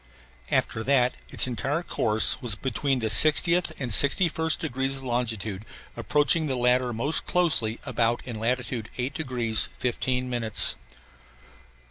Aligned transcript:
After 0.49 0.83
that 0.83 1.13
its 1.29 1.45
entire 1.45 1.83
course 1.83 2.41
was 2.41 2.55
between 2.55 2.97
the 3.01 3.07
60th 3.07 3.71
and 3.77 3.91
61st 3.91 4.57
degrees 4.57 4.97
of 4.97 5.03
longitude 5.03 5.63
approaching 5.95 6.47
the 6.47 6.55
latter 6.55 6.91
most 6.91 7.27
closely 7.27 7.79
about 7.85 8.23
in 8.25 8.39
latitude 8.39 8.89
8 8.97 9.13
degrees 9.13 9.69
15 9.77 10.27
minutes. 10.27 10.75